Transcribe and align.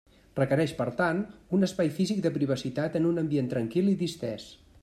Requereix 0.37 0.71
per 0.79 0.87
tant, 1.01 1.19
un 1.59 1.69
espai 1.69 1.93
físic 1.99 2.25
de 2.27 2.33
privacitat 2.39 3.01
en 3.01 3.09
un 3.13 3.25
ambient 3.25 3.55
tranquil 3.57 3.97
i 3.97 3.99
distès. 4.05 4.53